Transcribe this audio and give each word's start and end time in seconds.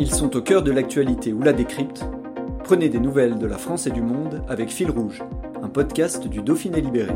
Ils 0.00 0.10
sont 0.10 0.34
au 0.34 0.40
cœur 0.40 0.62
de 0.62 0.70
l'actualité 0.70 1.34
ou 1.34 1.42
la 1.42 1.52
décrypte. 1.52 2.06
Prenez 2.64 2.88
des 2.88 3.00
nouvelles 3.00 3.38
de 3.38 3.44
la 3.44 3.58
France 3.58 3.86
et 3.86 3.90
du 3.90 4.00
monde 4.00 4.42
avec 4.48 4.70
Fil 4.70 4.90
Rouge, 4.90 5.22
un 5.62 5.68
podcast 5.68 6.26
du 6.26 6.40
Dauphiné 6.40 6.80
Libéré. 6.80 7.12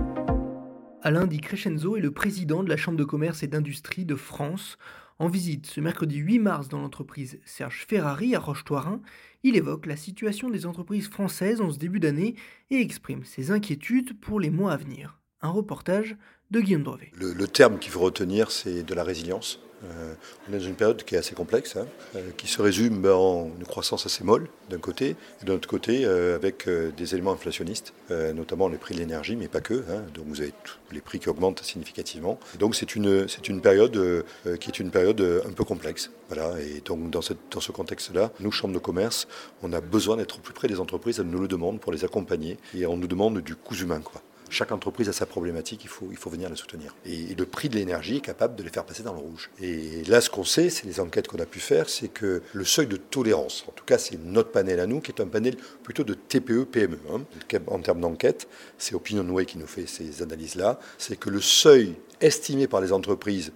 Alain 1.01 1.27
Di 1.27 1.41
Crescenzo 1.41 1.97
est 1.97 2.03
le 2.03 2.11
président 2.11 2.63
de 2.63 2.69
la 2.69 2.77
Chambre 2.77 2.99
de 2.99 3.05
commerce 3.05 3.43
et 3.43 3.47
d'industrie 3.47 4.05
de 4.05 4.15
France. 4.15 4.77
En 5.19 5.29
visite 5.29 5.65
ce 5.65 5.81
mercredi 5.81 6.17
8 6.17 6.41
mars 6.41 6.69
dans 6.69 6.79
l'entreprise 6.79 7.41
Serge 7.47 7.87
Ferrari 7.89 8.35
à 8.35 8.39
Roche-Toirin, 8.39 9.01
il 9.45 9.57
évoque 9.57 9.87
la 9.87 9.97
situation 9.97 10.51
des 10.51 10.67
entreprises 10.67 11.09
françaises 11.09 11.63
en 11.63 11.71
ce 11.71 11.79
début 11.79 12.01
d'année 12.01 12.35
et 12.69 12.83
exprime 12.83 13.25
ses 13.25 13.51
inquiétudes 13.51 14.21
pour 14.21 14.41
les 14.41 14.51
mois 14.51 14.73
à 14.73 14.77
venir. 14.77 15.19
Un 15.41 15.49
reportage 15.49 16.19
de 16.51 16.61
Guillaume 16.61 16.83
Drevet. 16.83 17.13
Le, 17.17 17.33
le 17.33 17.49
terme 17.49 17.79
qu'il 17.79 17.93
faut 17.93 18.01
retenir, 18.01 18.51
c'est 18.51 18.83
de 18.83 18.93
la 18.93 19.05
résilience. 19.05 19.61
Euh, 19.91 20.15
on 20.49 20.55
est 20.55 20.59
dans 20.59 20.65
une 20.65 20.75
période 20.75 21.03
qui 21.05 21.15
est 21.15 21.19
assez 21.19 21.35
complexe, 21.35 21.77
hein, 21.77 21.87
euh, 22.17 22.31
qui 22.37 22.47
se 22.47 22.61
résume 22.61 23.05
en 23.07 23.51
une 23.59 23.65
croissance 23.65 24.07
assez 24.07 24.25
molle 24.25 24.49
d'un 24.71 24.79
côté, 24.79 25.17
et 25.43 25.45
d'un 25.45 25.55
autre 25.55 25.69
côté 25.69 26.05
euh, 26.05 26.37
avec 26.37 26.69
des 26.69 27.15
éléments 27.15 27.33
inflationnistes, 27.33 27.93
notamment 28.11 28.69
les 28.69 28.79
prix 28.79 28.95
de 28.95 29.01
l'énergie, 29.01 29.37
mais 29.37 29.49
pas 29.49 29.61
que. 29.61 29.85
Hein, 29.91 30.03
donc 30.15 30.27
vous 30.29 30.41
avez 30.41 30.53
tous 30.65 30.79
les 30.93 31.01
prix 31.01 31.19
qui 31.19 31.29
augmentent 31.29 31.63
significativement. 31.63 32.39
Donc 32.59 32.75
c'est 32.75 32.95
une, 32.97 33.29
c'est 33.29 33.49
une 33.49 33.61
période 33.61 34.25
qui 34.61 34.71
est 34.71 34.79
une 34.79 34.91
période 34.91 35.21
un 35.47 35.53
peu 35.53 35.65
complexe. 35.65 36.11
Voilà, 36.29 36.59
et 36.61 36.81
donc 36.85 37.11
dans, 37.11 37.23
cette, 37.23 37.39
dans 37.51 37.61
ce 37.61 37.73
contexte-là, 37.73 38.33
nous, 38.41 38.51
Chambre 38.51 38.75
de 38.75 38.79
commerce, 38.79 39.27
on 39.63 39.73
a 39.73 39.81
besoin 39.81 40.17
d'être 40.17 40.37
au 40.37 40.41
plus 40.41 40.55
près 40.55 40.69
des 40.69 40.79
entreprises, 40.79 41.19
elles 41.19 41.27
nous 41.27 41.41
le 41.41 41.49
demandent 41.49 41.81
pour 41.81 41.93
les 41.93 42.05
accompagner, 42.05 42.57
et 42.75 42.87
on 42.87 42.97
nous 42.97 43.09
demande 43.09 43.41
du 43.41 43.57
coût 43.57 43.75
humain. 43.75 44.01
Quoi. 44.01 44.23
Chaque 44.55 44.71
entreprise 44.71 45.09
a 45.09 45.13
sa 45.13 45.27
problématique, 45.27 45.83
il 45.83 45.89
faut, 45.89 46.07
il 46.13 46.17
faut 46.17 46.31
venir 46.31 46.49
la 46.49 46.55
soutenir. 46.55 46.95
Et, 47.05 47.35
le 47.35 47.45
prix 47.45 47.69
de 47.69 47.75
l'énergie 47.75 48.19
est 48.19 48.21
capable 48.21 48.55
de 48.55 48.63
les 48.63 48.69
faire 48.69 48.85
passer 48.85 49.03
dans 49.03 49.13
le 49.13 49.19
rouge. 49.19 49.51
Et 49.61 50.05
là, 50.05 50.21
ce 50.21 50.31
qu'on 50.31 50.45
sait, 50.45 50.71
c'est 50.71 50.87
les 50.87 51.01
enquêtes 51.01 51.27
qu'on 51.27 51.41
a 51.41 51.45
pu 51.45 51.59
faire, 51.59 51.89
c'est 51.89 52.07
que 52.07 52.41
le 52.53 52.65
seuil 52.65 52.87
de 52.87 52.97
tolérance, 52.97 53.65
en 53.67 53.73
tout 53.73 53.85
cas 53.85 53.99
c'est 53.99 54.17
notre 54.17 54.53
panel 54.53 54.79
à 54.79 54.87
nous, 54.87 55.01
qui 55.01 55.11
est 55.11 55.21
un 55.21 55.27
panel 55.27 55.57
plutôt 55.83 56.05
de 56.05 56.15
TPE-PME. 56.15 56.99
Hein. 57.11 57.23
En 57.67 57.81
termes 57.81 58.01
d'enquête, 58.01 58.47
c'est 58.79 58.95
OpinionWay 58.95 59.45
qui 59.45 59.59
nous 59.59 59.67
fait 59.67 59.89
ces 59.89 60.23
analyses-là, 60.23 60.79
c'est 60.99 61.17
que 61.17 61.31
le 61.31 61.41
seuil 61.41 61.97
estimé 62.25 62.67
par 62.67 62.81
les 62.81 62.93
entreprises 62.93 63.53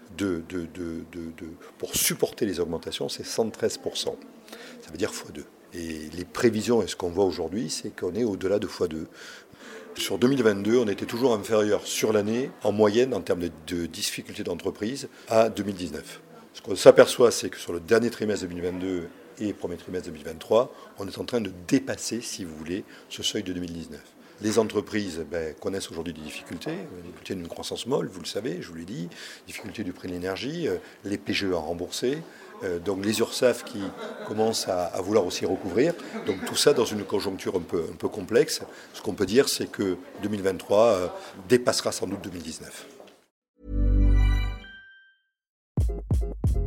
pour 1.78 1.94
supporter 1.94 2.46
les 2.46 2.60
augmentations, 2.60 3.08
c'est 3.08 3.26
113%. 3.26 3.78
Ça 4.04 4.90
veut 4.90 4.98
dire 4.98 5.10
x2. 5.10 5.42
Et 5.74 6.08
les 6.16 6.24
prévisions 6.24 6.82
et 6.82 6.86
ce 6.86 6.96
qu'on 6.96 7.10
voit 7.10 7.24
aujourd'hui, 7.24 7.70
c'est 7.70 7.94
qu'on 7.94 8.14
est 8.14 8.24
au-delà 8.24 8.58
de 8.58 8.66
x2. 8.66 9.06
Sur 9.96 10.18
2022, 10.18 10.76
on 10.76 10.86
était 10.86 11.06
toujours 11.06 11.34
inférieur 11.34 11.86
sur 11.86 12.12
l'année, 12.12 12.50
en 12.62 12.72
moyenne, 12.72 13.14
en 13.14 13.20
termes 13.20 13.40
de, 13.40 13.50
de 13.66 13.86
difficultés 13.86 14.44
d'entreprise, 14.44 15.08
à 15.28 15.48
2019. 15.48 16.20
Ce 16.54 16.62
qu'on 16.62 16.76
s'aperçoit, 16.76 17.30
c'est 17.30 17.50
que 17.50 17.58
sur 17.58 17.72
le 17.72 17.80
dernier 17.80 18.10
trimestre 18.10 18.46
2022 18.46 19.08
et 19.40 19.52
premier 19.52 19.76
trimestre 19.76 20.08
2023, 20.08 20.72
on 20.98 21.08
est 21.08 21.18
en 21.18 21.24
train 21.24 21.40
de 21.40 21.50
dépasser, 21.66 22.20
si 22.20 22.44
vous 22.44 22.54
voulez, 22.56 22.84
ce 23.08 23.22
seuil 23.22 23.42
de 23.42 23.52
2019. 23.52 24.00
Les 24.40 24.58
entreprises 24.58 25.24
ben, 25.30 25.54
connaissent 25.54 25.90
aujourd'hui 25.90 26.12
des 26.12 26.20
difficultés, 26.20 26.70
des 26.70 27.02
difficultés 27.02 27.34
d'une 27.34 27.48
croissance 27.48 27.86
molle, 27.86 28.08
vous 28.08 28.20
le 28.20 28.26
savez, 28.26 28.58
je 28.60 28.68
vous 28.68 28.76
l'ai 28.76 28.84
dit, 28.84 29.08
difficultés 29.46 29.82
du 29.82 29.92
prix 29.92 30.08
de 30.08 30.12
l'énergie, 30.12 30.68
les 31.04 31.18
PGE 31.18 31.52
à 31.52 31.56
rembourser, 31.56 32.18
euh, 32.64 32.78
donc 32.78 33.04
les 33.04 33.20
URSAF 33.20 33.64
qui 33.64 33.80
commencent 34.26 34.68
à, 34.68 35.00
vouloir 35.00 35.26
aussi 35.26 35.46
recouvrir. 35.46 35.94
Donc 36.26 36.44
tout 36.44 36.56
ça 36.56 36.72
dans 36.72 36.84
une 36.84 37.04
conjoncture 37.04 37.56
un 37.56 37.60
peu, 37.60 37.84
un 37.90 37.96
peu 37.96 38.08
complexe. 38.08 38.62
Ce 38.94 39.02
qu'on 39.02 39.14
peut 39.14 39.26
dire, 39.26 39.48
c'est 39.48 39.70
que 39.70 39.96
2023 40.22 40.78
euh, 40.78 41.06
dépassera 41.48 41.92
sans 41.92 42.06
doute 42.06 42.22
2019. 42.22 42.97